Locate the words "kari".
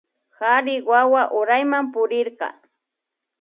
0.37-0.75